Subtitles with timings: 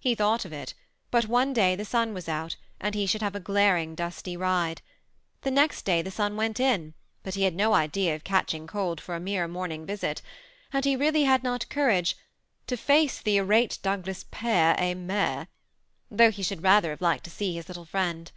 [0.00, 0.72] He thought of it:
[1.10, 4.80] but one day the sun was out, and he should have a glaring dusty ride;
[5.42, 9.02] the next day the sun went in, but he had no idea of catching cold
[9.02, 10.22] for a mere morning visit,
[10.72, 12.18] and he really had not courage ^^
[12.68, 15.46] to face the irate Douglas pere et mere"
[16.10, 18.32] though he should rather have liked to see his little friend.